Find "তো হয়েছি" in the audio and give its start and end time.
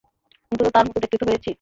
1.19-1.49